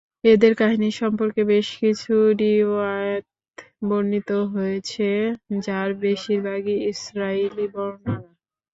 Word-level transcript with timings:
এদের 0.23 0.53
কাহিনী 0.55 0.89
সম্পর্কে 1.01 1.41
বেশ 1.51 1.67
কিছু 1.81 2.11
রিওয়ায়েত 2.39 3.25
বর্ণিত 3.87 4.29
হয়েছে, 4.53 5.09
যার 5.61 5.89
বেশির 6.03 6.39
ভাগই 6.47 6.77
ইসরাঈলী 6.91 7.65
বর্ণনা। 7.73 8.15